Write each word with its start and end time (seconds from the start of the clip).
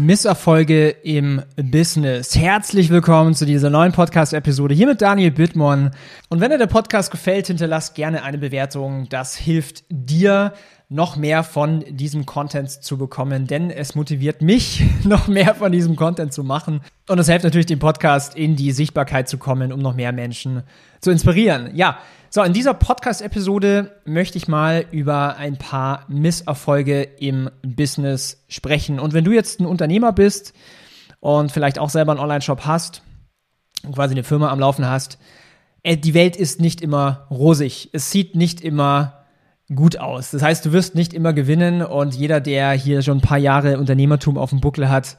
Misserfolge 0.00 0.88
im 0.88 1.42
Business. 1.56 2.34
Herzlich 2.34 2.88
willkommen 2.88 3.34
zu 3.34 3.44
dieser 3.44 3.68
neuen 3.68 3.92
Podcast-Episode 3.92 4.74
hier 4.74 4.86
mit 4.86 5.02
Daniel 5.02 5.30
Bittmann. 5.30 5.90
Und 6.30 6.40
wenn 6.40 6.50
dir 6.50 6.56
der 6.56 6.68
Podcast 6.68 7.10
gefällt, 7.10 7.48
hinterlass 7.48 7.92
gerne 7.92 8.22
eine 8.22 8.38
Bewertung. 8.38 9.10
Das 9.10 9.36
hilft 9.36 9.84
dir, 9.90 10.54
noch 10.92 11.16
mehr 11.16 11.44
von 11.44 11.84
diesem 11.88 12.26
Content 12.26 12.68
zu 12.68 12.98
bekommen, 12.98 13.46
denn 13.46 13.70
es 13.70 13.94
motiviert 13.94 14.42
mich, 14.42 14.82
noch 15.04 15.28
mehr 15.28 15.54
von 15.54 15.70
diesem 15.70 15.96
Content 15.96 16.32
zu 16.32 16.44
machen. 16.44 16.80
Und 17.06 17.18
es 17.18 17.28
hilft 17.28 17.44
natürlich 17.44 17.66
dem 17.66 17.78
Podcast 17.78 18.34
in 18.36 18.56
die 18.56 18.72
Sichtbarkeit 18.72 19.28
zu 19.28 19.38
kommen, 19.38 19.72
um 19.72 19.80
noch 19.80 19.94
mehr 19.94 20.12
Menschen 20.12 20.62
zu 21.00 21.10
inspirieren. 21.10 21.76
Ja, 21.76 21.98
so, 22.32 22.44
in 22.44 22.52
dieser 22.52 22.74
Podcast-Episode 22.74 23.90
möchte 24.04 24.38
ich 24.38 24.46
mal 24.46 24.86
über 24.92 25.36
ein 25.36 25.56
paar 25.58 26.04
Misserfolge 26.06 27.02
im 27.02 27.50
Business 27.62 28.44
sprechen. 28.46 29.00
Und 29.00 29.14
wenn 29.14 29.24
du 29.24 29.32
jetzt 29.32 29.58
ein 29.58 29.66
Unternehmer 29.66 30.12
bist 30.12 30.52
und 31.18 31.50
vielleicht 31.50 31.80
auch 31.80 31.90
selber 31.90 32.12
einen 32.12 32.20
Online-Shop 32.20 32.66
hast 32.66 33.02
und 33.82 33.96
quasi 33.96 34.14
eine 34.14 34.22
Firma 34.22 34.52
am 34.52 34.60
Laufen 34.60 34.86
hast, 34.86 35.18
äh, 35.82 35.96
die 35.96 36.14
Welt 36.14 36.36
ist 36.36 36.60
nicht 36.60 36.82
immer 36.82 37.26
rosig. 37.32 37.90
Es 37.92 38.12
sieht 38.12 38.36
nicht 38.36 38.60
immer 38.60 39.24
gut 39.74 39.98
aus. 39.98 40.30
Das 40.30 40.40
heißt, 40.40 40.64
du 40.64 40.70
wirst 40.70 40.94
nicht 40.94 41.12
immer 41.12 41.32
gewinnen 41.32 41.82
und 41.82 42.14
jeder, 42.14 42.40
der 42.40 42.70
hier 42.74 43.02
schon 43.02 43.18
ein 43.18 43.22
paar 43.22 43.38
Jahre 43.38 43.76
Unternehmertum 43.76 44.38
auf 44.38 44.50
dem 44.50 44.60
Buckel 44.60 44.88
hat, 44.88 45.16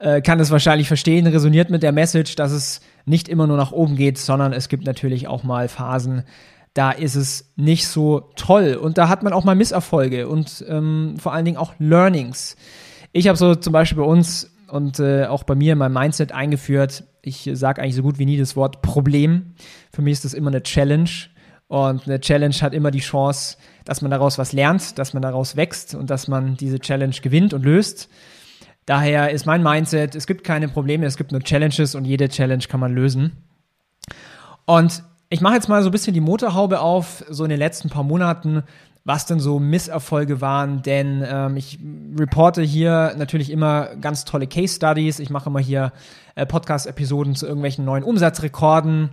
äh, 0.00 0.20
kann 0.20 0.40
es 0.40 0.50
wahrscheinlich 0.50 0.88
verstehen, 0.88 1.28
resoniert 1.28 1.70
mit 1.70 1.84
der 1.84 1.92
Message, 1.92 2.34
dass 2.34 2.50
es 2.50 2.80
nicht 3.10 3.28
immer 3.28 3.46
nur 3.46 3.58
nach 3.58 3.72
oben 3.72 3.96
geht, 3.96 4.16
sondern 4.16 4.54
es 4.54 4.68
gibt 4.68 4.86
natürlich 4.86 5.28
auch 5.28 5.42
mal 5.42 5.68
Phasen, 5.68 6.24
da 6.72 6.92
ist 6.92 7.16
es 7.16 7.52
nicht 7.56 7.86
so 7.86 8.30
toll 8.36 8.78
und 8.80 8.96
da 8.96 9.08
hat 9.08 9.22
man 9.22 9.32
auch 9.32 9.44
mal 9.44 9.56
Misserfolge 9.56 10.28
und 10.28 10.64
ähm, 10.68 11.16
vor 11.18 11.34
allen 11.34 11.44
Dingen 11.44 11.56
auch 11.56 11.74
Learnings. 11.78 12.56
Ich 13.12 13.26
habe 13.28 13.36
so 13.36 13.54
zum 13.54 13.72
Beispiel 13.72 13.98
bei 13.98 14.08
uns 14.08 14.50
und 14.68 15.00
äh, 15.00 15.26
auch 15.26 15.42
bei 15.42 15.56
mir 15.56 15.72
in 15.72 15.78
meinem 15.78 15.94
Mindset 15.94 16.32
eingeführt, 16.32 17.04
ich 17.22 17.50
sage 17.52 17.82
eigentlich 17.82 17.96
so 17.96 18.02
gut 18.02 18.18
wie 18.18 18.24
nie 18.24 18.38
das 18.38 18.56
Wort 18.56 18.82
Problem. 18.82 19.54
Für 19.92 20.00
mich 20.00 20.12
ist 20.12 20.24
das 20.24 20.32
immer 20.32 20.50
eine 20.50 20.62
Challenge 20.62 21.10
und 21.66 22.06
eine 22.06 22.20
Challenge 22.20 22.54
hat 22.54 22.72
immer 22.72 22.90
die 22.90 23.00
Chance, 23.00 23.56
dass 23.84 24.00
man 24.00 24.10
daraus 24.10 24.38
was 24.38 24.52
lernt, 24.52 24.98
dass 24.98 25.12
man 25.12 25.22
daraus 25.22 25.56
wächst 25.56 25.94
und 25.94 26.08
dass 26.08 26.28
man 26.28 26.56
diese 26.56 26.78
Challenge 26.78 27.14
gewinnt 27.20 27.52
und 27.52 27.64
löst. 27.64 28.08
Daher 28.86 29.30
ist 29.30 29.46
mein 29.46 29.62
Mindset, 29.62 30.14
es 30.14 30.26
gibt 30.26 30.42
keine 30.42 30.68
Probleme, 30.68 31.06
es 31.06 31.16
gibt 31.16 31.32
nur 31.32 31.40
Challenges 31.40 31.94
und 31.94 32.04
jede 32.04 32.28
Challenge 32.28 32.64
kann 32.68 32.80
man 32.80 32.94
lösen. 32.94 33.44
Und 34.64 35.04
ich 35.28 35.40
mache 35.40 35.54
jetzt 35.54 35.68
mal 35.68 35.82
so 35.82 35.90
ein 35.90 35.92
bisschen 35.92 36.14
die 36.14 36.20
Motorhaube 36.20 36.80
auf, 36.80 37.24
so 37.28 37.44
in 37.44 37.50
den 37.50 37.58
letzten 37.58 37.88
paar 37.88 38.02
Monaten, 38.02 38.64
was 39.04 39.26
denn 39.26 39.40
so 39.40 39.58
Misserfolge 39.58 40.40
waren, 40.40 40.82
denn 40.82 41.24
ähm, 41.26 41.56
ich 41.56 41.78
reporte 42.18 42.62
hier 42.62 43.14
natürlich 43.16 43.50
immer 43.50 43.96
ganz 43.96 44.24
tolle 44.24 44.46
Case 44.46 44.74
Studies. 44.74 45.20
Ich 45.20 45.30
mache 45.30 45.48
immer 45.48 45.60
hier 45.60 45.92
äh, 46.34 46.44
Podcast-Episoden 46.44 47.34
zu 47.34 47.46
irgendwelchen 47.46 47.84
neuen 47.84 48.04
Umsatzrekorden, 48.04 49.10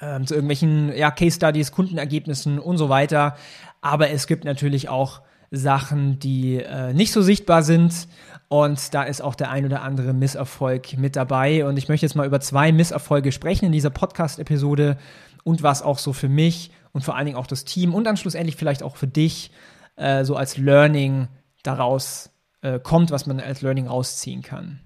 äh, 0.00 0.22
zu 0.22 0.34
irgendwelchen 0.34 0.96
ja, 0.96 1.10
Case 1.10 1.36
Studies, 1.36 1.72
Kundenergebnissen 1.72 2.58
und 2.58 2.78
so 2.78 2.88
weiter. 2.88 3.36
Aber 3.82 4.10
es 4.10 4.26
gibt 4.26 4.44
natürlich 4.44 4.88
auch 4.88 5.20
Sachen, 5.56 6.18
die 6.18 6.56
äh, 6.56 6.92
nicht 6.92 7.12
so 7.12 7.22
sichtbar 7.22 7.62
sind. 7.62 8.08
Und 8.48 8.94
da 8.94 9.02
ist 9.04 9.22
auch 9.22 9.34
der 9.34 9.50
ein 9.50 9.64
oder 9.64 9.82
andere 9.82 10.12
Misserfolg 10.12 10.96
mit 10.98 11.16
dabei. 11.16 11.66
Und 11.66 11.76
ich 11.76 11.88
möchte 11.88 12.06
jetzt 12.06 12.14
mal 12.14 12.26
über 12.26 12.40
zwei 12.40 12.72
Misserfolge 12.72 13.32
sprechen 13.32 13.66
in 13.66 13.72
dieser 13.72 13.90
Podcast-Episode 13.90 14.98
und 15.44 15.62
was 15.62 15.82
auch 15.82 15.98
so 15.98 16.12
für 16.12 16.28
mich 16.28 16.70
und 16.92 17.04
vor 17.04 17.16
allen 17.16 17.26
Dingen 17.26 17.38
auch 17.38 17.46
das 17.46 17.64
Team 17.64 17.94
und 17.94 18.04
dann 18.04 18.16
schlussendlich 18.16 18.56
vielleicht 18.56 18.82
auch 18.82 18.96
für 18.96 19.08
dich 19.08 19.50
äh, 19.96 20.24
so 20.24 20.36
als 20.36 20.56
Learning 20.56 21.28
daraus 21.62 22.30
äh, 22.62 22.78
kommt, 22.78 23.10
was 23.10 23.26
man 23.26 23.40
als 23.40 23.62
Learning 23.62 23.86
rausziehen 23.86 24.42
kann. 24.42 24.80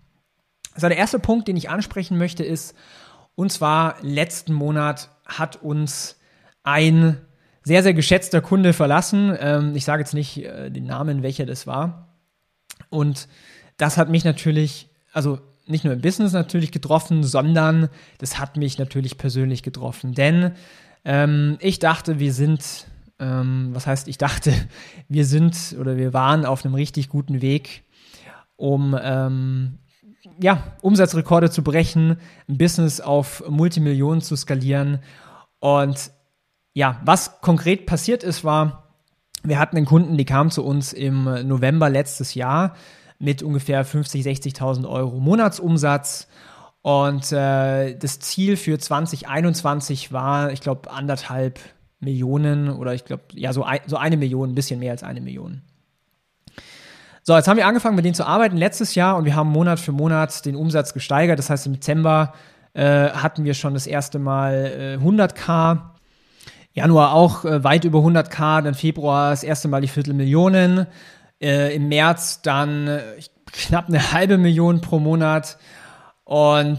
Also 0.74 0.88
der 0.88 0.96
erste 0.96 1.18
Punkt, 1.18 1.48
den 1.48 1.56
ich 1.56 1.70
ansprechen 1.70 2.18
möchte, 2.18 2.44
ist, 2.44 2.74
und 3.34 3.52
zwar 3.52 3.96
letzten 4.02 4.52
Monat 4.52 5.10
hat 5.26 5.62
uns 5.62 6.18
ein 6.62 7.20
sehr, 7.68 7.82
sehr 7.82 7.92
geschätzter 7.92 8.40
Kunde 8.40 8.72
verlassen. 8.72 9.36
Ähm, 9.38 9.76
ich 9.76 9.84
sage 9.84 10.00
jetzt 10.00 10.14
nicht 10.14 10.42
äh, 10.42 10.70
den 10.70 10.84
Namen, 10.84 11.22
welcher 11.22 11.44
das 11.44 11.66
war. 11.66 12.16
Und 12.88 13.28
das 13.76 13.98
hat 13.98 14.08
mich 14.08 14.24
natürlich, 14.24 14.88
also 15.12 15.38
nicht 15.66 15.84
nur 15.84 15.92
im 15.92 16.00
Business 16.00 16.32
natürlich 16.32 16.72
getroffen, 16.72 17.22
sondern 17.22 17.90
das 18.16 18.38
hat 18.38 18.56
mich 18.56 18.78
natürlich 18.78 19.18
persönlich 19.18 19.62
getroffen. 19.62 20.14
Denn 20.14 20.52
ähm, 21.04 21.58
ich 21.60 21.78
dachte, 21.78 22.18
wir 22.18 22.32
sind, 22.32 22.86
ähm, 23.18 23.68
was 23.74 23.86
heißt, 23.86 24.08
ich 24.08 24.16
dachte, 24.16 24.54
wir 25.08 25.26
sind 25.26 25.76
oder 25.78 25.98
wir 25.98 26.14
waren 26.14 26.46
auf 26.46 26.64
einem 26.64 26.74
richtig 26.74 27.10
guten 27.10 27.42
Weg, 27.42 27.84
um 28.56 28.98
ähm, 29.00 29.78
ja, 30.40 30.72
Umsatzrekorde 30.80 31.50
zu 31.50 31.62
brechen, 31.62 32.16
ein 32.48 32.56
Business 32.56 33.02
auf 33.02 33.44
Multimillionen 33.46 34.22
zu 34.22 34.36
skalieren. 34.36 35.00
Und 35.60 36.12
ja, 36.78 37.00
was 37.04 37.40
konkret 37.40 37.86
passiert 37.86 38.22
ist, 38.22 38.44
war, 38.44 38.84
wir 39.42 39.58
hatten 39.58 39.76
einen 39.76 39.84
Kunden, 39.84 40.16
die 40.16 40.24
kam 40.24 40.48
zu 40.52 40.64
uns 40.64 40.92
im 40.92 41.24
November 41.24 41.90
letztes 41.90 42.34
Jahr 42.34 42.76
mit 43.18 43.42
ungefähr 43.42 43.84
50, 43.84 44.24
60.000 44.24 44.88
Euro 44.88 45.18
Monatsumsatz. 45.18 46.28
Und 46.80 47.32
äh, 47.32 47.96
das 47.96 48.20
Ziel 48.20 48.56
für 48.56 48.78
2021 48.78 50.12
war, 50.12 50.52
ich 50.52 50.60
glaube, 50.60 50.88
anderthalb 50.92 51.58
Millionen 51.98 52.70
oder 52.70 52.94
ich 52.94 53.04
glaube, 53.04 53.24
ja, 53.32 53.52
so, 53.52 53.64
ein, 53.64 53.80
so 53.86 53.96
eine 53.96 54.16
Million, 54.16 54.50
ein 54.50 54.54
bisschen 54.54 54.78
mehr 54.78 54.92
als 54.92 55.02
eine 55.02 55.20
Million. 55.20 55.62
So, 57.24 57.34
jetzt 57.34 57.48
haben 57.48 57.56
wir 57.56 57.66
angefangen, 57.66 57.96
mit 57.96 58.04
denen 58.04 58.14
zu 58.14 58.24
arbeiten 58.24 58.56
letztes 58.56 58.94
Jahr 58.94 59.16
und 59.16 59.24
wir 59.24 59.34
haben 59.34 59.50
Monat 59.50 59.80
für 59.80 59.90
Monat 59.90 60.46
den 60.46 60.54
Umsatz 60.54 60.94
gesteigert. 60.94 61.40
Das 61.40 61.50
heißt, 61.50 61.66
im 61.66 61.72
Dezember 61.72 62.34
äh, 62.74 63.10
hatten 63.10 63.42
wir 63.42 63.54
schon 63.54 63.74
das 63.74 63.88
erste 63.88 64.20
Mal 64.20 64.98
äh, 65.00 65.04
100k 65.04 65.97
Januar 66.72 67.12
auch 67.12 67.44
äh, 67.44 67.64
weit 67.64 67.84
über 67.84 68.00
100k, 68.00 68.62
dann 68.62 68.74
Februar 68.74 69.30
das 69.30 69.42
erste 69.42 69.68
Mal 69.68 69.80
die 69.80 69.88
Viertelmillionen, 69.88 70.86
äh, 71.40 71.74
im 71.74 71.88
März 71.88 72.42
dann 72.42 72.88
äh, 72.88 73.02
knapp 73.52 73.88
eine 73.88 74.12
halbe 74.12 74.38
Million 74.38 74.80
pro 74.80 74.98
Monat 74.98 75.58
und 76.24 76.78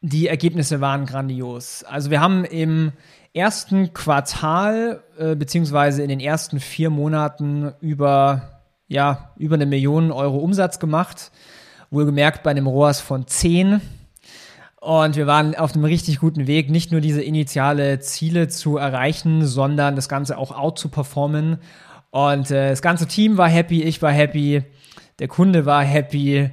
die 0.00 0.28
Ergebnisse 0.28 0.80
waren 0.80 1.06
grandios. 1.06 1.84
Also 1.84 2.10
wir 2.10 2.20
haben 2.20 2.44
im 2.44 2.92
ersten 3.34 3.92
Quartal 3.92 5.02
äh, 5.18 5.36
beziehungsweise 5.36 6.02
in 6.02 6.08
den 6.08 6.20
ersten 6.20 6.58
vier 6.58 6.90
Monaten 6.90 7.72
über 7.80 8.62
ja 8.88 9.32
über 9.36 9.54
eine 9.54 9.66
Million 9.66 10.10
Euro 10.10 10.38
Umsatz 10.38 10.78
gemacht, 10.78 11.30
wohlgemerkt 11.90 12.42
bei 12.42 12.50
einem 12.50 12.66
ROAS 12.66 13.00
von 13.00 13.26
10 13.26 13.80
und 14.80 15.16
wir 15.16 15.26
waren 15.26 15.54
auf 15.54 15.74
einem 15.74 15.84
richtig 15.84 16.20
guten 16.20 16.46
Weg, 16.46 16.70
nicht 16.70 16.90
nur 16.90 17.02
diese 17.02 17.22
initiale 17.22 18.00
Ziele 18.00 18.48
zu 18.48 18.78
erreichen, 18.78 19.46
sondern 19.46 19.94
das 19.94 20.08
Ganze 20.08 20.38
auch 20.38 20.56
out 20.56 20.78
zu 20.78 20.88
performen. 20.88 21.58
Und 22.10 22.50
äh, 22.50 22.70
das 22.70 22.80
ganze 22.80 23.06
Team 23.06 23.36
war 23.36 23.48
happy, 23.48 23.82
ich 23.82 24.00
war 24.00 24.10
happy, 24.10 24.62
der 25.18 25.28
Kunde 25.28 25.66
war 25.66 25.84
happy 25.84 26.50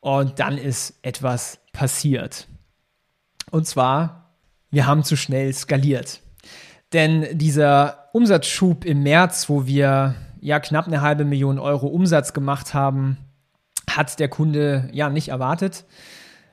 und 0.00 0.40
dann 0.40 0.58
ist 0.58 0.98
etwas 1.02 1.60
passiert. 1.72 2.48
Und 3.52 3.66
zwar, 3.66 4.34
wir 4.70 4.86
haben 4.86 5.04
zu 5.04 5.16
schnell 5.16 5.52
skaliert. 5.52 6.20
Denn 6.92 7.26
dieser 7.32 8.08
Umsatzschub 8.12 8.84
im 8.84 9.04
März, 9.04 9.48
wo 9.48 9.66
wir 9.66 10.16
ja 10.40 10.58
knapp 10.58 10.88
eine 10.88 11.00
halbe 11.00 11.24
Million 11.24 11.60
Euro 11.60 11.86
Umsatz 11.86 12.32
gemacht 12.32 12.74
haben, 12.74 13.18
hat 13.88 14.18
der 14.18 14.28
Kunde 14.28 14.88
ja 14.92 15.10
nicht 15.10 15.28
erwartet. 15.28 15.84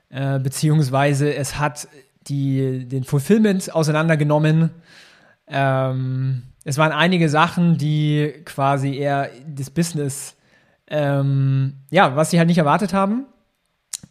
Äh, 0.09 0.39
beziehungsweise 0.39 1.33
es 1.33 1.57
hat 1.59 1.87
die, 2.27 2.87
den 2.87 3.03
Fulfillment 3.03 3.73
auseinandergenommen. 3.73 4.71
Ähm, 5.47 6.43
es 6.63 6.77
waren 6.77 6.91
einige 6.91 7.29
Sachen, 7.29 7.77
die 7.77 8.33
quasi 8.45 8.95
eher 8.95 9.29
das 9.47 9.69
Business, 9.69 10.35
ähm, 10.87 11.75
ja, 11.91 12.15
was 12.15 12.31
sie 12.31 12.39
halt 12.39 12.47
nicht 12.47 12.57
erwartet 12.57 12.93
haben. 12.93 13.25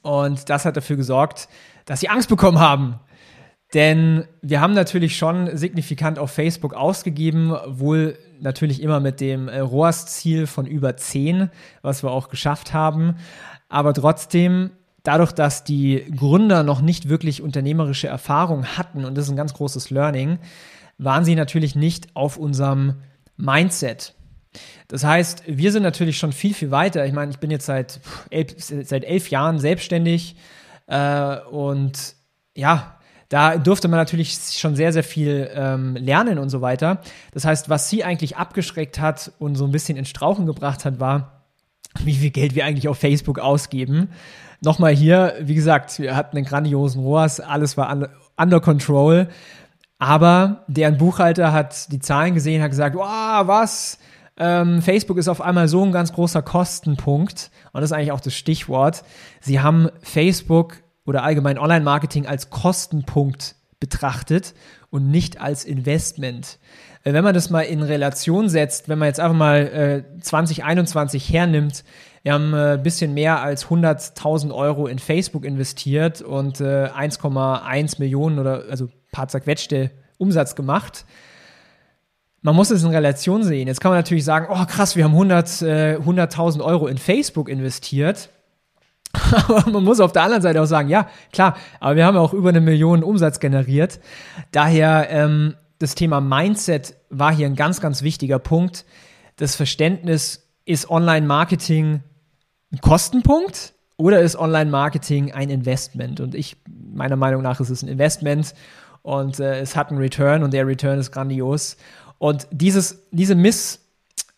Und 0.02 0.50
das 0.50 0.64
hat 0.64 0.76
dafür 0.76 0.96
gesorgt, 0.96 1.48
dass 1.86 2.00
sie 2.00 2.08
Angst 2.08 2.28
bekommen 2.28 2.58
haben. 2.58 3.00
Denn 3.72 4.26
wir 4.40 4.60
haben 4.60 4.74
natürlich 4.74 5.16
schon 5.16 5.56
signifikant 5.56 6.18
auf 6.18 6.30
Facebook 6.30 6.74
ausgegeben, 6.74 7.56
wohl 7.66 8.16
natürlich 8.40 8.80
immer 8.80 9.00
mit 9.00 9.20
dem 9.20 9.48
äh, 9.48 9.58
ROAS-Ziel 9.58 10.46
von 10.46 10.66
über 10.66 10.96
10, 10.96 11.50
was 11.82 12.04
wir 12.04 12.12
auch 12.12 12.28
geschafft 12.28 12.72
haben. 12.72 13.16
Aber 13.68 13.92
trotzdem 13.92 14.70
dadurch, 15.04 15.30
dass 15.32 15.62
die 15.62 16.04
Gründer 16.16 16.64
noch 16.64 16.80
nicht 16.80 17.08
wirklich 17.08 17.40
unternehmerische 17.40 18.08
Erfahrung 18.08 18.66
hatten, 18.66 19.04
und 19.04 19.16
das 19.16 19.26
ist 19.26 19.30
ein 19.30 19.36
ganz 19.36 19.54
großes 19.54 19.90
Learning, 19.90 20.38
waren 20.98 21.24
sie 21.24 21.36
natürlich 21.36 21.76
nicht 21.76 22.16
auf 22.16 22.36
unserem 22.36 22.94
Mindset. 23.36 24.14
Das 24.88 25.04
heißt, 25.04 25.44
wir 25.46 25.72
sind 25.72 25.82
natürlich 25.82 26.18
schon 26.18 26.32
viel, 26.32 26.54
viel 26.54 26.70
weiter. 26.70 27.04
Ich 27.06 27.12
meine, 27.12 27.30
ich 27.30 27.38
bin 27.38 27.50
jetzt 27.50 27.66
seit 27.66 28.00
elf, 28.30 28.54
seit 28.58 29.04
elf 29.04 29.30
Jahren 29.30 29.58
selbstständig 29.58 30.36
äh, 30.86 31.38
und 31.50 32.14
ja, 32.54 32.98
da 33.28 33.56
durfte 33.56 33.88
man 33.88 33.98
natürlich 33.98 34.38
schon 34.52 34.76
sehr, 34.76 34.92
sehr 34.92 35.02
viel 35.02 35.50
ähm, 35.54 35.96
lernen 35.96 36.38
und 36.38 36.50
so 36.50 36.60
weiter. 36.60 37.00
Das 37.32 37.44
heißt, 37.44 37.68
was 37.68 37.90
sie 37.90 38.04
eigentlich 38.04 38.36
abgeschreckt 38.36 39.00
hat 39.00 39.32
und 39.38 39.56
so 39.56 39.64
ein 39.64 39.72
bisschen 39.72 39.96
in 39.96 40.04
Strauchen 40.04 40.46
gebracht 40.46 40.84
hat, 40.84 41.00
war, 41.00 41.44
wie 42.04 42.14
viel 42.14 42.30
Geld 42.30 42.54
wir 42.54 42.64
eigentlich 42.64 42.86
auf 42.86 42.98
Facebook 42.98 43.38
ausgeben. 43.38 44.10
Nochmal 44.64 44.94
hier, 44.94 45.34
wie 45.40 45.54
gesagt, 45.54 45.98
wir 45.98 46.16
hatten 46.16 46.36
einen 46.36 46.46
grandiosen 46.46 47.02
ROAS, 47.02 47.40
alles 47.40 47.76
war 47.76 48.08
under 48.36 48.60
control. 48.60 49.28
Aber 49.98 50.64
deren 50.66 50.96
Buchhalter 50.98 51.52
hat 51.52 51.92
die 51.92 51.98
Zahlen 51.98 52.34
gesehen, 52.34 52.62
hat 52.62 52.70
gesagt, 52.70 52.96
wow, 52.96 53.46
was? 53.46 53.98
Ähm, 54.36 54.82
Facebook 54.82 55.18
ist 55.18 55.28
auf 55.28 55.40
einmal 55.40 55.68
so 55.68 55.84
ein 55.84 55.92
ganz 55.92 56.12
großer 56.12 56.42
Kostenpunkt. 56.42 57.50
Und 57.72 57.80
das 57.80 57.90
ist 57.90 57.96
eigentlich 57.96 58.12
auch 58.12 58.20
das 58.20 58.34
Stichwort. 58.34 59.04
Sie 59.40 59.60
haben 59.60 59.90
Facebook 60.02 60.82
oder 61.04 61.22
allgemein 61.22 61.58
Online-Marketing 61.58 62.26
als 62.26 62.50
Kostenpunkt 62.50 63.56
betrachtet 63.78 64.54
und 64.90 65.10
nicht 65.10 65.40
als 65.40 65.64
Investment. 65.64 66.58
Äh, 67.04 67.12
wenn 67.12 67.22
man 67.22 67.34
das 67.34 67.50
mal 67.50 67.62
in 67.62 67.82
Relation 67.82 68.48
setzt, 68.48 68.88
wenn 68.88 68.98
man 68.98 69.06
jetzt 69.06 69.20
einfach 69.20 69.36
mal 69.36 70.04
äh, 70.18 70.20
2021 70.20 71.32
hernimmt, 71.32 71.84
wir 72.22 72.32
haben 72.32 72.54
ein 72.54 72.78
äh, 72.78 72.82
bisschen 72.82 73.12
mehr 73.12 73.42
als 73.42 73.66
100.000 73.66 74.52
Euro 74.52 74.86
in 74.86 74.98
Facebook 74.98 75.44
investiert 75.44 76.22
und 76.22 76.60
äh, 76.60 76.88
1,1 76.88 78.00
Millionen 78.00 78.38
oder 78.38 78.64
also 78.70 78.88
paar 79.12 79.28
zerquetschte 79.28 79.90
Umsatz 80.16 80.56
gemacht. 80.56 81.04
Man 82.40 82.56
muss 82.56 82.70
es 82.70 82.82
in 82.82 82.90
Relation 82.90 83.42
sehen. 83.42 83.68
Jetzt 83.68 83.80
kann 83.80 83.90
man 83.90 83.98
natürlich 83.98 84.24
sagen, 84.24 84.46
oh 84.50 84.64
krass, 84.66 84.96
wir 84.96 85.04
haben 85.04 85.12
100, 85.12 85.62
äh, 85.62 85.96
100.000 85.96 86.62
Euro 86.62 86.86
in 86.86 86.98
Facebook 86.98 87.48
investiert. 87.48 88.30
Aber 89.48 89.70
man 89.70 89.84
muss 89.84 90.00
auf 90.00 90.12
der 90.12 90.22
anderen 90.22 90.42
Seite 90.42 90.60
auch 90.62 90.66
sagen, 90.66 90.88
ja, 90.88 91.08
klar, 91.32 91.56
aber 91.78 91.94
wir 91.94 92.04
haben 92.04 92.16
auch 92.16 92.32
über 92.32 92.48
eine 92.48 92.60
Million 92.60 93.04
Umsatz 93.04 93.38
generiert. 93.38 94.00
Daher 94.50 95.08
ähm, 95.08 95.54
das 95.78 95.94
Thema 95.94 96.20
Mindset 96.20 96.96
war 97.10 97.34
hier 97.34 97.46
ein 97.46 97.56
ganz, 97.56 97.80
ganz 97.80 98.02
wichtiger 98.02 98.38
Punkt. 98.38 98.84
Das 99.36 99.56
Verständnis, 99.56 100.44
ist 100.64 100.90
Online-Marketing 100.90 102.02
ein 102.72 102.80
Kostenpunkt 102.80 103.74
oder 103.96 104.20
ist 104.20 104.36
Online-Marketing 104.36 105.32
ein 105.32 105.50
Investment? 105.50 106.20
Und 106.20 106.34
ich, 106.34 106.56
meiner 106.66 107.16
Meinung 107.16 107.42
nach, 107.42 107.60
ist 107.60 107.70
es 107.70 107.82
ein 107.82 107.88
Investment 107.88 108.54
und 109.02 109.38
äh, 109.40 109.60
es 109.60 109.76
hat 109.76 109.90
einen 109.90 109.98
Return 109.98 110.42
und 110.42 110.52
der 110.52 110.66
Return 110.66 110.98
ist 110.98 111.12
grandios. 111.12 111.76
Und 112.18 112.46
dieses, 112.50 113.02
diese 113.10 113.34
Miss, 113.34 113.80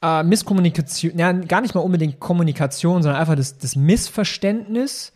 äh, 0.03 0.23
Misskommunikation, 0.23 1.17
ja, 1.17 1.33
gar 1.33 1.61
nicht 1.61 1.75
mal 1.75 1.83
unbedingt 1.83 2.19
Kommunikation, 2.19 3.03
sondern 3.03 3.21
einfach 3.21 3.37
das, 3.37 3.59
das 3.59 3.77
Missverständnis 3.77 5.13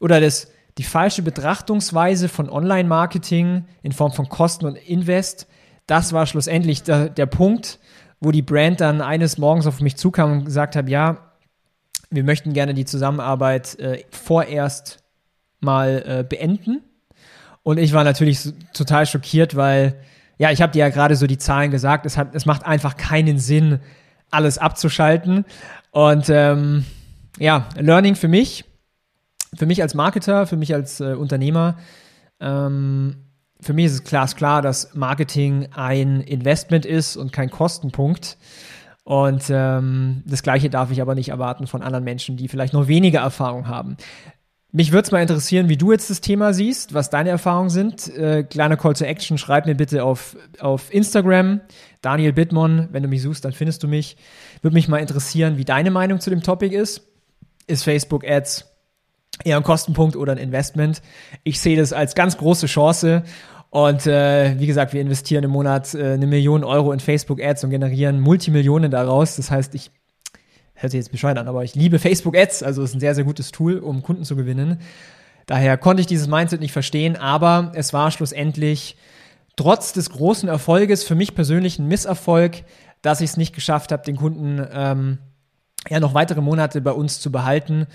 oder 0.00 0.20
das, 0.20 0.48
die 0.78 0.82
falsche 0.82 1.22
Betrachtungsweise 1.22 2.28
von 2.28 2.48
Online-Marketing 2.48 3.66
in 3.82 3.92
Form 3.92 4.12
von 4.12 4.28
Kosten 4.28 4.66
und 4.66 4.76
Invest, 4.76 5.46
das 5.86 6.12
war 6.12 6.26
schlussendlich 6.26 6.82
der, 6.82 7.08
der 7.08 7.26
Punkt, 7.26 7.78
wo 8.20 8.30
die 8.30 8.42
Brand 8.42 8.80
dann 8.80 9.00
eines 9.00 9.36
Morgens 9.36 9.66
auf 9.66 9.80
mich 9.80 9.96
zukam 9.96 10.32
und 10.32 10.44
gesagt 10.44 10.76
hat, 10.76 10.88
ja, 10.88 11.32
wir 12.10 12.24
möchten 12.24 12.52
gerne 12.52 12.74
die 12.74 12.84
Zusammenarbeit 12.84 13.78
äh, 13.78 14.04
vorerst 14.10 15.02
mal 15.60 16.02
äh, 16.06 16.24
beenden. 16.24 16.82
Und 17.62 17.78
ich 17.78 17.92
war 17.92 18.04
natürlich 18.04 18.52
total 18.72 19.06
schockiert, 19.06 19.56
weil, 19.56 20.00
ja, 20.38 20.50
ich 20.50 20.62
habe 20.62 20.72
dir 20.72 20.80
ja 20.80 20.88
gerade 20.88 21.16
so 21.16 21.26
die 21.26 21.38
Zahlen 21.38 21.70
gesagt, 21.70 22.06
es, 22.06 22.16
hat, 22.16 22.34
es 22.34 22.46
macht 22.46 22.64
einfach 22.64 22.96
keinen 22.96 23.38
Sinn, 23.38 23.80
alles 24.30 24.58
abzuschalten. 24.58 25.44
Und 25.90 26.28
ähm, 26.28 26.84
ja, 27.38 27.68
Learning 27.76 28.14
für 28.14 28.28
mich, 28.28 28.64
für 29.54 29.66
mich 29.66 29.82
als 29.82 29.94
Marketer, 29.94 30.46
für 30.46 30.56
mich 30.56 30.74
als 30.74 31.00
äh, 31.00 31.14
Unternehmer, 31.14 31.76
ähm, 32.40 33.16
für 33.62 33.72
mich 33.72 33.86
ist 33.86 33.92
es 33.92 34.04
glasklar, 34.04 34.60
dass 34.60 34.94
Marketing 34.94 35.68
ein 35.72 36.20
Investment 36.20 36.84
ist 36.84 37.16
und 37.16 37.32
kein 37.32 37.48
Kostenpunkt. 37.48 38.36
Und 39.04 39.44
ähm, 39.50 40.22
das 40.26 40.42
Gleiche 40.42 40.68
darf 40.68 40.90
ich 40.90 41.00
aber 41.00 41.14
nicht 41.14 41.28
erwarten 41.28 41.66
von 41.66 41.82
anderen 41.82 42.04
Menschen, 42.04 42.36
die 42.36 42.48
vielleicht 42.48 42.72
noch 42.72 42.88
weniger 42.88 43.20
Erfahrung 43.20 43.68
haben. 43.68 43.96
Mich 44.72 44.90
würde 44.90 45.04
es 45.04 45.12
mal 45.12 45.20
interessieren, 45.20 45.68
wie 45.68 45.76
du 45.76 45.92
jetzt 45.92 46.08
das 46.08 46.20
Thema 46.20 46.54
siehst, 46.54 46.94
was 46.94 47.10
deine 47.10 47.28
Erfahrungen 47.28 47.68
sind. 47.68 48.08
Äh, 48.16 48.42
kleiner 48.44 48.76
Call 48.76 48.94
to 48.94 49.04
Action, 49.04 49.38
schreib 49.38 49.66
mir 49.66 49.74
bitte 49.74 50.02
auf, 50.02 50.36
auf 50.60 50.92
Instagram, 50.92 51.60
Daniel 52.00 52.32
Bittmann. 52.32 52.88
Wenn 52.90 53.02
du 53.02 53.08
mich 53.08 53.22
suchst, 53.22 53.44
dann 53.44 53.52
findest 53.52 53.82
du 53.82 53.88
mich. 53.88 54.16
Würde 54.62 54.74
mich 54.74 54.88
mal 54.88 54.98
interessieren, 54.98 55.56
wie 55.56 55.64
deine 55.64 55.90
Meinung 55.90 56.20
zu 56.20 56.30
dem 56.30 56.42
Topic 56.42 56.74
ist. 56.74 57.06
Ist 57.66 57.84
Facebook 57.84 58.26
Ads 58.26 58.71
eher 59.44 59.56
ein 59.56 59.62
Kostenpunkt 59.62 60.16
oder 60.16 60.32
ein 60.32 60.38
Investment? 60.38 61.02
Ich 61.44 61.60
sehe 61.60 61.76
das 61.76 61.92
als 61.92 62.14
ganz 62.14 62.36
große 62.36 62.66
Chance. 62.66 63.22
Und 63.70 64.06
äh, 64.06 64.58
wie 64.58 64.66
gesagt, 64.66 64.92
wir 64.92 65.00
investieren 65.00 65.44
im 65.44 65.50
Monat 65.50 65.94
äh, 65.94 66.12
eine 66.12 66.26
Million 66.26 66.62
Euro 66.62 66.92
in 66.92 67.00
Facebook 67.00 67.42
Ads 67.42 67.64
und 67.64 67.70
generieren 67.70 68.20
Multimillionen 68.20 68.90
daraus. 68.90 69.36
Das 69.36 69.50
heißt, 69.50 69.74
ich 69.74 69.90
hört 70.74 70.90
sich 70.90 70.98
jetzt 70.98 71.12
bescheuert 71.12 71.38
an, 71.38 71.48
aber 71.48 71.64
ich 71.64 71.74
liebe 71.74 71.98
Facebook 71.98 72.36
Ads, 72.36 72.62
also 72.62 72.82
ist 72.82 72.94
ein 72.94 73.00
sehr, 73.00 73.14
sehr 73.14 73.24
gutes 73.24 73.50
Tool, 73.50 73.78
um 73.78 74.02
Kunden 74.02 74.24
zu 74.24 74.36
gewinnen. 74.36 74.80
Daher 75.46 75.78
konnte 75.78 76.00
ich 76.00 76.06
dieses 76.06 76.28
Mindset 76.28 76.60
nicht 76.60 76.72
verstehen, 76.72 77.16
aber 77.16 77.72
es 77.74 77.92
war 77.92 78.10
schlussendlich 78.10 78.96
trotz 79.56 79.92
des 79.92 80.10
großen 80.10 80.48
Erfolges 80.48 81.04
für 81.04 81.14
mich 81.14 81.34
persönlich 81.34 81.78
ein 81.78 81.88
Misserfolg, 81.88 82.64
dass 83.00 83.20
ich 83.20 83.30
es 83.30 83.36
nicht 83.36 83.54
geschafft 83.54 83.92
habe, 83.92 84.02
den 84.04 84.16
Kunden 84.16 84.66
ähm, 84.72 85.18
ja 85.88 86.00
noch 86.00 86.14
weitere 86.14 86.40
Monate 86.40 86.80
bei 86.80 86.92
uns 86.92 87.20
zu 87.20 87.32
behalten. 87.32 87.86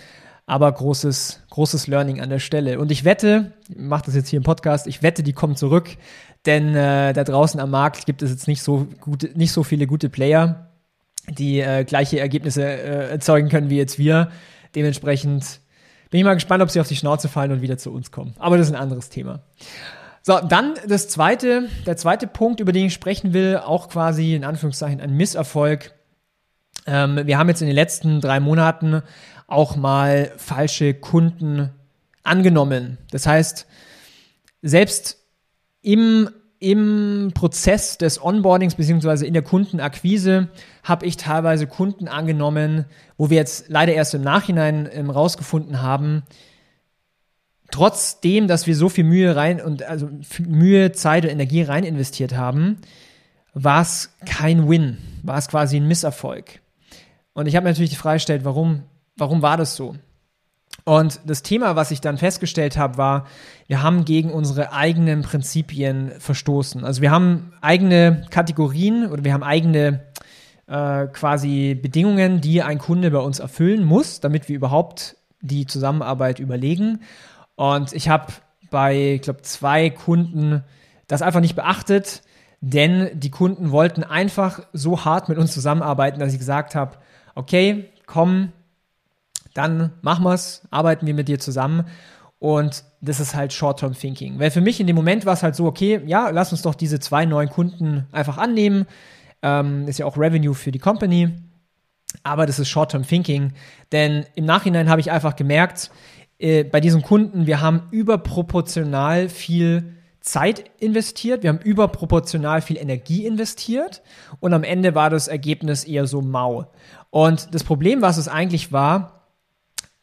Aber 0.48 0.72
großes, 0.72 1.44
großes 1.52 1.86
Learning 1.86 2.22
an 2.22 2.30
der 2.30 2.40
Stelle. 2.40 2.80
Und 2.80 2.92
ich 2.92 3.04
wette, 3.04 3.54
ich 3.70 3.78
mache 3.78 4.06
das 4.06 4.16
jetzt 4.16 4.30
hier 4.30 4.38
im 4.38 4.44
Podcast, 4.44 4.88
ich 4.88 5.04
wette, 5.04 5.22
die 5.22 5.34
kommen 5.34 5.56
zurück, 5.56 5.90
denn 6.46 6.76
äh, 6.76 7.14
da 7.14 7.24
draußen 7.24 7.60
am 7.60 7.70
Markt 7.70 8.08
gibt 8.08 8.24
es 8.24 8.32
jetzt 8.32 8.48
nicht 8.48 8.64
so 8.64 8.88
gute, 9.00 9.28
nicht 9.38 9.52
so 9.52 9.64
viele 9.64 9.86
gute 9.86 10.10
Player 10.10 10.68
die 11.30 11.60
äh, 11.60 11.84
gleiche 11.84 12.20
Ergebnisse 12.20 12.64
äh, 12.64 13.10
erzeugen 13.12 13.50
können 13.50 13.70
wie 13.70 13.78
jetzt 13.78 14.00
wir. 14.00 14.32
Dementsprechend 14.76 15.60
bin 16.10 16.20
ich 16.20 16.24
mal 16.24 16.36
gespannt, 16.36 16.64
ob 16.64 16.70
sie 16.70 16.80
auf 16.80 16.88
die 16.88 16.96
Schnauze 16.96 17.28
fallen 17.28 17.52
und 17.52 17.62
wieder 17.62 17.78
zu 17.78 17.92
uns 17.92 18.12
kommen. 18.12 18.34
Aber 18.40 18.58
das 18.58 18.68
ist 18.68 18.74
ein 18.74 18.80
anderes 18.80 19.10
Thema. 19.10 19.42
So, 20.24 20.40
dann 20.40 20.76
das 20.88 21.08
zweite, 21.08 21.70
der 21.86 21.98
zweite 21.98 22.28
Punkt, 22.28 22.60
über 22.60 22.72
den 22.72 22.86
ich 22.86 22.94
sprechen 22.94 23.34
will, 23.34 23.58
auch 23.58 23.90
quasi 23.90 24.36
in 24.36 24.44
Anführungszeichen 24.44 25.02
ein 25.02 25.14
Misserfolg. 25.14 25.94
Ähm, 26.88 27.22
wir 27.26 27.38
haben 27.38 27.50
jetzt 27.50 27.62
in 27.62 27.68
den 27.68 27.76
letzten 27.76 28.22
drei 28.22 28.40
Monaten 28.40 29.04
auch 29.46 29.76
mal 29.76 30.32
falsche 30.38 30.94
Kunden 30.94 31.70
angenommen. 32.24 32.98
Das 33.12 33.28
heißt, 33.28 33.68
selbst 34.62 35.18
im 35.82 36.30
im 36.60 37.32
Prozess 37.34 37.98
des 37.98 38.22
Onboardings 38.22 38.76
beziehungsweise 38.76 39.26
in 39.26 39.34
der 39.34 39.44
Kundenakquise 39.44 40.50
habe 40.84 41.06
ich 41.06 41.18
teilweise 41.18 41.68
Kunden 41.68 42.08
angenommen, 42.08 42.86
wo 43.16 43.30
wir 43.30 43.38
jetzt 43.38 43.66
leider 43.68 43.94
erst 43.94 44.16
im 44.16 44.24
Nachhinein 44.24 44.90
ähm, 44.92 45.10
rausgefunden 45.10 45.82
haben, 45.82 46.24
trotzdem, 47.70 48.48
dass 48.48 48.66
wir 48.66 48.76
so 48.76 48.90
viel 48.90 49.04
Mühe 49.04 49.36
rein 49.36 49.62
und 49.62 49.84
also 49.84 50.10
Mühe, 50.40 50.94
Zeit 50.94 51.26
und 51.26 51.32
Energie 51.32 51.62
rein 51.62 51.84
investiert 51.84 52.36
haben, 52.36 52.78
war 53.54 53.82
es 53.82 54.16
kein 54.26 54.68
Win, 54.68 54.98
war 55.24 55.38
es 55.38 55.48
quasi 55.50 55.78
ein 55.78 55.88
Misserfolg. 55.88 56.60
Und 57.38 57.46
ich 57.46 57.56
habe 57.56 57.68
natürlich 57.68 57.92
die 57.92 57.98
Frage 57.98 58.16
gestellt, 58.16 58.46
warum, 58.46 58.82
warum 59.16 59.44
war 59.44 59.58
das 59.58 59.76
so? 59.76 59.96
Und 60.86 61.20
das 61.24 61.44
Thema, 61.44 61.76
was 61.76 61.92
ich 61.92 62.02
dann 62.02 62.18
festgestellt 62.18 62.78
habe, 62.78 62.98
war, 62.98 63.28
wir 63.68 63.84
haben 63.84 64.06
gegen 64.06 64.32
unsere 64.34 64.74
eigenen 64.74 65.22
Prinzipien 65.22 66.14
verstoßen. 66.18 66.84
Also 66.84 67.04
wir 67.04 67.12
haben 67.12 67.54
eigene 67.62 68.26
Kategorien 68.32 69.06
oder 69.06 69.24
wir 69.24 69.34
haben 69.34 69.44
eigene 69.44 70.04
äh, 70.66 71.06
quasi 71.06 71.78
Bedingungen, 71.80 72.42
die 72.42 72.64
ein 72.64 72.80
Kunde 72.80 73.12
bei 73.12 73.20
uns 73.20 73.38
erfüllen 73.38 73.84
muss, 73.84 74.20
damit 74.20 74.50
wir 74.50 74.56
überhaupt 74.56 75.16
die 75.40 75.68
Zusammenarbeit 75.68 76.40
überlegen. 76.40 77.02
Und 77.54 77.94
ich 77.94 78.10
habe 78.10 78.34
bei, 78.72 79.14
ich 79.14 79.22
glaube, 79.22 79.44
zwei 79.44 79.92
Kunden 79.92 80.64
das 81.06 81.22
einfach 81.22 81.42
nicht 81.42 81.56
beachtet, 81.56 82.24
denn 82.62 83.12
die 83.14 83.30
Kunden 83.30 83.70
wollten 83.70 84.04
einfach 84.04 84.62
so 84.74 85.06
hart 85.06 85.30
mit 85.30 85.38
uns 85.38 85.52
zusammenarbeiten, 85.52 86.20
dass 86.20 86.34
ich 86.34 86.40
gesagt 86.40 86.74
habe, 86.74 86.98
okay, 87.38 87.86
komm, 88.06 88.52
dann 89.54 89.92
machen 90.02 90.24
wir 90.24 90.34
es, 90.34 90.64
arbeiten 90.72 91.06
wir 91.08 91.14
mit 91.14 91.28
dir 91.28 91.40
zusammen. 91.40 91.86
Und 92.40 92.84
das 93.02 93.20
ist 93.20 93.36
halt 93.36 93.54
Short-Term 93.54 93.94
Thinking. 93.94 94.40
Weil 94.40 94.52
für 94.52 94.62
mich 94.62 94.80
in 94.80 94.88
dem 94.88 94.96
Moment 94.96 95.26
war 95.26 95.34
es 95.34 95.44
halt 95.44 95.56
so, 95.56 95.66
okay, 95.66 96.02
ja, 96.06 96.30
lass 96.30 96.52
uns 96.52 96.62
doch 96.62 96.76
diese 96.76 97.00
zwei 97.00 97.26
neuen 97.26 97.50
Kunden 97.50 98.06
einfach 98.12 98.38
annehmen. 98.38 98.86
Ähm, 99.42 99.88
ist 99.88 100.00
ja 100.00 100.06
auch 100.06 100.18
Revenue 100.18 100.54
für 100.54 100.72
die 100.72 100.80
Company. 100.80 101.30
Aber 102.24 102.46
das 102.46 102.60
ist 102.60 102.70
Short-Term 102.70 103.06
Thinking. 103.06 103.54
Denn 103.92 104.26
im 104.36 104.46
Nachhinein 104.46 104.90
habe 104.90 105.02
ich 105.02 105.12
einfach 105.12 105.36
gemerkt, 105.36 105.92
äh, 106.40 106.64
bei 106.64 106.80
diesen 106.80 107.02
Kunden, 107.02 107.48
wir 107.48 107.62
haben 107.62 107.84
überproportional 107.92 109.30
viel 109.30 109.97
Zeit 110.28 110.70
investiert, 110.80 111.42
wir 111.42 111.50
haben 111.50 111.60
überproportional 111.60 112.62
viel 112.62 112.78
Energie 112.78 113.26
investiert 113.26 114.02
und 114.40 114.54
am 114.54 114.64
Ende 114.64 114.94
war 114.94 115.10
das 115.10 115.28
Ergebnis 115.28 115.86
eher 115.86 116.06
so 116.06 116.22
mau. 116.22 116.72
Und 117.10 117.54
das 117.56 117.64
Problem, 117.64 118.02
was 118.02 118.18
es 118.18 118.28
eigentlich 118.28 118.72
war, 118.72 119.28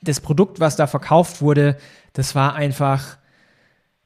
das 0.00 0.20
Produkt, 0.20 0.60
was 0.60 0.76
da 0.76 0.86
verkauft 0.86 1.42
wurde, 1.42 1.76
das 2.14 2.34
war 2.34 2.54
einfach, 2.54 3.18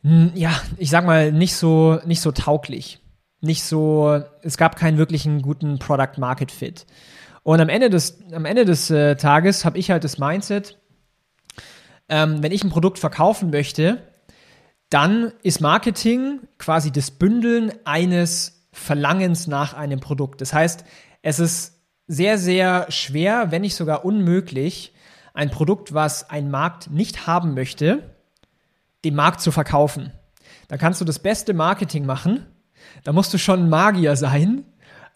ja, 0.02 0.50
ich 0.76 0.90
sag 0.90 1.06
mal, 1.06 1.32
nicht 1.32 1.54
so, 1.54 2.00
nicht 2.04 2.20
so 2.20 2.32
tauglich. 2.32 3.00
Nicht 3.40 3.62
so, 3.62 4.20
es 4.42 4.56
gab 4.56 4.74
keinen 4.74 4.98
wirklichen 4.98 5.42
guten 5.42 5.78
Product 5.78 6.18
Market 6.18 6.50
Fit. 6.50 6.86
Und 7.44 7.60
am 7.60 7.68
Ende 7.68 7.90
des, 7.90 8.18
am 8.32 8.44
Ende 8.44 8.64
des 8.64 8.90
äh, 8.90 9.14
Tages 9.14 9.64
habe 9.64 9.78
ich 9.78 9.92
halt 9.92 10.02
das 10.02 10.18
Mindset, 10.18 10.76
ähm, 12.08 12.42
wenn 12.42 12.52
ich 12.52 12.64
ein 12.64 12.70
Produkt 12.70 12.98
verkaufen 12.98 13.50
möchte, 13.50 14.02
dann 14.90 15.32
ist 15.42 15.60
Marketing 15.60 16.40
quasi 16.58 16.90
das 16.90 17.10
Bündeln 17.10 17.72
eines 17.84 18.66
Verlangens 18.72 19.46
nach 19.46 19.74
einem 19.74 20.00
Produkt. 20.00 20.40
Das 20.40 20.52
heißt, 20.52 20.84
es 21.22 21.38
ist 21.38 21.82
sehr, 22.06 22.38
sehr 22.38 22.90
schwer, 22.90 23.50
wenn 23.50 23.62
nicht 23.62 23.74
sogar 23.74 24.04
unmöglich, 24.04 24.94
ein 25.34 25.50
Produkt, 25.50 25.94
was 25.94 26.30
ein 26.30 26.50
Markt 26.50 26.90
nicht 26.90 27.26
haben 27.26 27.54
möchte, 27.54 28.14
dem 29.04 29.14
Markt 29.14 29.40
zu 29.40 29.52
verkaufen. 29.52 30.12
Da 30.68 30.76
kannst 30.76 31.00
du 31.00 31.04
das 31.04 31.18
beste 31.18 31.54
Marketing 31.54 32.06
machen. 32.06 32.46
Da 33.04 33.12
musst 33.12 33.32
du 33.34 33.38
schon 33.38 33.68
Magier 33.68 34.16
sein, 34.16 34.64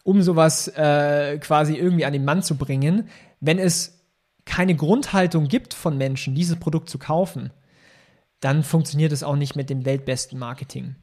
um 0.03 0.21
sowas 0.21 0.67
äh, 0.67 1.37
quasi 1.39 1.75
irgendwie 1.75 2.05
an 2.05 2.13
den 2.13 2.25
Mann 2.25 2.43
zu 2.43 2.57
bringen. 2.57 3.09
Wenn 3.39 3.59
es 3.59 4.05
keine 4.45 4.75
Grundhaltung 4.75 5.47
gibt 5.47 5.73
von 5.73 5.97
Menschen, 5.97 6.35
dieses 6.35 6.57
Produkt 6.57 6.89
zu 6.89 6.99
kaufen, 6.99 7.51
dann 8.43 8.63
funktioniert 8.63 9.11
es 9.11 9.23
auch 9.23 9.35
nicht 9.35 9.55
mit 9.55 9.69
dem 9.69 9.85
weltbesten 9.85 10.37
Marketing. 10.37 10.95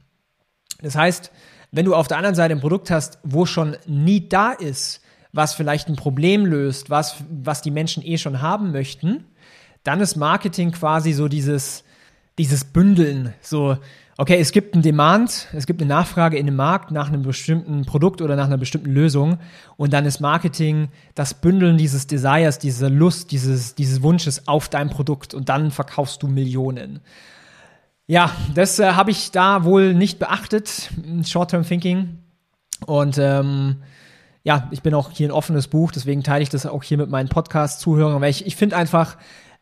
Das 0.82 0.94
heißt, 0.94 1.30
wenn 1.72 1.84
du 1.84 1.94
auf 1.94 2.08
der 2.08 2.16
anderen 2.16 2.34
Seite 2.34 2.54
ein 2.54 2.60
Produkt 2.60 2.90
hast, 2.90 3.18
wo 3.22 3.46
schon 3.46 3.76
nie 3.86 4.28
da 4.28 4.52
ist, 4.52 5.00
was 5.32 5.54
vielleicht 5.54 5.88
ein 5.88 5.96
Problem 5.96 6.44
löst, 6.44 6.90
was, 6.90 7.16
was 7.30 7.62
die 7.62 7.70
Menschen 7.70 8.04
eh 8.04 8.18
schon 8.18 8.42
haben 8.42 8.72
möchten, 8.72 9.24
dann 9.84 10.00
ist 10.00 10.16
Marketing 10.16 10.72
quasi 10.72 11.12
so 11.12 11.28
dieses, 11.28 11.84
dieses 12.36 12.64
Bündeln. 12.64 13.32
So, 13.40 13.78
okay, 14.20 14.38
es 14.38 14.52
gibt 14.52 14.74
einen 14.74 14.82
Demand, 14.82 15.48
es 15.54 15.64
gibt 15.64 15.80
eine 15.80 15.88
Nachfrage 15.88 16.36
in 16.36 16.44
dem 16.44 16.56
Markt 16.56 16.90
nach 16.90 17.08
einem 17.08 17.22
bestimmten 17.22 17.86
Produkt 17.86 18.20
oder 18.20 18.36
nach 18.36 18.44
einer 18.44 18.58
bestimmten 18.58 18.90
Lösung 18.90 19.38
und 19.78 19.94
dann 19.94 20.04
ist 20.04 20.20
Marketing 20.20 20.90
das 21.14 21.32
Bündeln 21.32 21.78
dieses 21.78 22.06
Desires, 22.06 22.58
dieser 22.58 22.90
Lust, 22.90 23.32
dieses, 23.32 23.76
dieses 23.76 24.02
Wunsches 24.02 24.46
auf 24.46 24.68
dein 24.68 24.90
Produkt 24.90 25.32
und 25.32 25.48
dann 25.48 25.70
verkaufst 25.70 26.22
du 26.22 26.28
Millionen. 26.28 27.00
Ja, 28.08 28.30
das 28.54 28.78
äh, 28.78 28.92
habe 28.92 29.10
ich 29.10 29.30
da 29.30 29.64
wohl 29.64 29.94
nicht 29.94 30.18
beachtet, 30.18 30.90
Short-Term 31.24 31.64
Thinking. 31.64 32.18
Und 32.84 33.16
ähm, 33.16 33.76
ja, 34.42 34.68
ich 34.70 34.82
bin 34.82 34.92
auch 34.92 35.12
hier 35.12 35.28
ein 35.28 35.32
offenes 35.32 35.66
Buch, 35.68 35.92
deswegen 35.92 36.22
teile 36.22 36.42
ich 36.42 36.50
das 36.50 36.66
auch 36.66 36.82
hier 36.82 36.98
mit 36.98 37.08
meinen 37.08 37.30
Podcast-Zuhörern, 37.30 38.20
weil 38.20 38.30
ich, 38.30 38.44
ich 38.44 38.56
finde 38.56 38.76
einfach, 38.76 39.16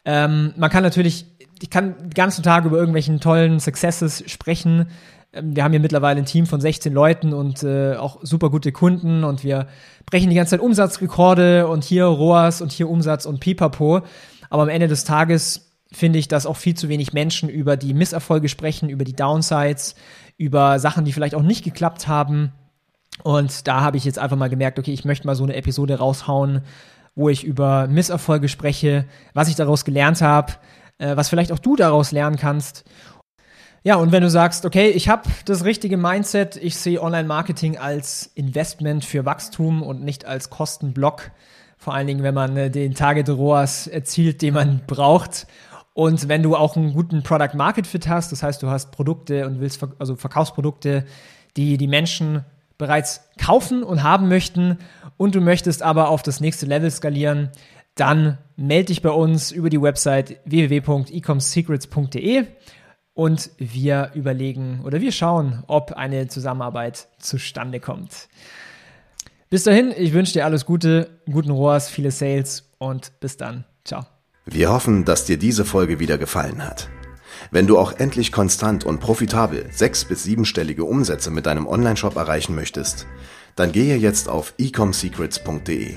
ähm, 0.04 0.52
man 0.56 0.70
kann 0.70 0.82
natürlich 0.82 1.26
ich 1.60 1.70
kann 1.70 1.96
den 1.98 2.10
ganzen 2.10 2.42
Tag 2.42 2.64
über 2.64 2.76
irgendwelchen 2.76 3.20
tollen 3.20 3.60
Successes 3.60 4.24
sprechen. 4.26 4.90
Ähm, 5.32 5.54
wir 5.56 5.64
haben 5.64 5.72
hier 5.72 5.80
mittlerweile 5.80 6.20
ein 6.20 6.26
Team 6.26 6.46
von 6.46 6.60
16 6.60 6.92
Leuten 6.92 7.32
und 7.32 7.62
äh, 7.62 7.96
auch 7.96 8.18
super 8.22 8.50
gute 8.50 8.72
Kunden 8.72 9.24
und 9.24 9.44
wir 9.44 9.68
brechen 10.06 10.30
die 10.30 10.36
ganze 10.36 10.52
Zeit 10.52 10.60
Umsatzrekorde 10.60 11.68
und 11.68 11.84
hier 11.84 12.04
ROAS 12.04 12.60
und 12.60 12.72
hier 12.72 12.88
Umsatz 12.88 13.26
und 13.26 13.40
Pipapo. 13.40 14.02
Aber 14.50 14.62
am 14.62 14.68
Ende 14.68 14.88
des 14.88 15.04
Tages 15.04 15.72
finde 15.92 16.18
ich, 16.18 16.28
dass 16.28 16.46
auch 16.46 16.56
viel 16.56 16.74
zu 16.74 16.88
wenig 16.88 17.12
Menschen 17.12 17.48
über 17.48 17.76
die 17.76 17.94
Misserfolge 17.94 18.48
sprechen, 18.48 18.88
über 18.88 19.04
die 19.04 19.14
Downsides, 19.14 19.94
über 20.36 20.78
Sachen, 20.78 21.04
die 21.04 21.12
vielleicht 21.12 21.34
auch 21.34 21.42
nicht 21.42 21.64
geklappt 21.64 22.08
haben. 22.08 22.52
Und 23.22 23.66
da 23.66 23.80
habe 23.80 23.96
ich 23.96 24.04
jetzt 24.04 24.18
einfach 24.18 24.36
mal 24.36 24.48
gemerkt, 24.48 24.78
okay, 24.78 24.92
ich 24.92 25.04
möchte 25.04 25.26
mal 25.26 25.34
so 25.34 25.44
eine 25.44 25.56
Episode 25.56 25.98
raushauen, 25.98 26.62
wo 27.14 27.28
ich 27.28 27.42
über 27.42 27.88
Misserfolge 27.88 28.48
spreche, 28.48 29.06
was 29.34 29.48
ich 29.48 29.56
daraus 29.56 29.84
gelernt 29.84 30.20
habe, 30.22 30.52
äh, 30.98 31.16
was 31.16 31.28
vielleicht 31.28 31.52
auch 31.52 31.58
du 31.58 31.76
daraus 31.76 32.12
lernen 32.12 32.36
kannst. 32.36 32.84
Ja, 33.84 33.96
und 33.96 34.12
wenn 34.12 34.22
du 34.22 34.28
sagst, 34.28 34.66
okay, 34.66 34.90
ich 34.90 35.08
habe 35.08 35.22
das 35.44 35.64
richtige 35.64 35.96
Mindset, 35.96 36.56
ich 36.56 36.76
sehe 36.76 37.00
Online-Marketing 37.00 37.78
als 37.78 38.30
Investment 38.34 39.04
für 39.04 39.24
Wachstum 39.24 39.82
und 39.82 40.02
nicht 40.02 40.24
als 40.26 40.50
Kostenblock, 40.50 41.30
vor 41.78 41.94
allen 41.94 42.08
Dingen, 42.08 42.24
wenn 42.24 42.34
man 42.34 42.56
äh, 42.56 42.70
den 42.70 42.94
Target 42.94 43.28
ROAS 43.28 43.86
erzielt, 43.86 44.42
den 44.42 44.54
man 44.54 44.82
braucht. 44.86 45.46
Und 45.94 46.28
wenn 46.28 46.42
du 46.42 46.56
auch 46.56 46.76
einen 46.76 46.92
guten 46.92 47.22
Product 47.22 47.56
Market 47.56 47.86
Fit 47.86 48.08
hast, 48.08 48.32
das 48.32 48.42
heißt, 48.42 48.62
du 48.62 48.68
hast 48.68 48.90
Produkte 48.90 49.46
und 49.46 49.60
willst, 49.60 49.80
also 49.98 50.16
Verkaufsprodukte, 50.16 51.04
die 51.56 51.76
die 51.76 51.88
Menschen 51.88 52.44
bereits 52.78 53.22
kaufen 53.38 53.82
und 53.82 54.02
haben 54.02 54.28
möchten 54.28 54.78
und 55.16 55.34
du 55.34 55.40
möchtest 55.40 55.82
aber 55.82 56.08
auf 56.08 56.22
das 56.22 56.40
nächste 56.40 56.66
Level 56.66 56.90
skalieren, 56.90 57.50
dann 57.98 58.38
melde 58.56 58.86
dich 58.86 59.02
bei 59.02 59.10
uns 59.10 59.52
über 59.52 59.68
die 59.70 59.82
Website 59.82 60.40
www.ecomsecrets.de 60.44 62.44
und 63.14 63.50
wir 63.58 64.10
überlegen 64.14 64.80
oder 64.84 65.00
wir 65.00 65.12
schauen, 65.12 65.62
ob 65.66 65.92
eine 65.92 66.28
Zusammenarbeit 66.28 67.08
zustande 67.18 67.80
kommt. 67.80 68.28
Bis 69.50 69.64
dahin, 69.64 69.92
ich 69.96 70.12
wünsche 70.12 70.34
dir 70.34 70.44
alles 70.44 70.66
Gute, 70.66 71.20
guten 71.30 71.50
ROAS, 71.50 71.88
viele 71.88 72.10
Sales 72.10 72.68
und 72.78 73.18
bis 73.20 73.36
dann. 73.36 73.64
Ciao. 73.84 74.04
Wir 74.44 74.70
hoffen, 74.70 75.04
dass 75.04 75.24
dir 75.24 75.38
diese 75.38 75.64
Folge 75.64 75.98
wieder 75.98 76.18
gefallen 76.18 76.64
hat. 76.64 76.88
Wenn 77.50 77.66
du 77.66 77.78
auch 77.78 77.92
endlich 77.92 78.30
konstant 78.30 78.84
und 78.84 79.00
profitabel 79.00 79.66
sechs- 79.70 80.04
bis 80.04 80.22
siebenstellige 80.22 80.84
Umsätze 80.84 81.30
mit 81.30 81.46
deinem 81.46 81.66
Onlineshop 81.66 82.16
erreichen 82.16 82.54
möchtest, 82.54 83.06
dann 83.56 83.72
gehe 83.72 83.96
jetzt 83.96 84.28
auf 84.28 84.52
ecomsecrets.de 84.58 85.96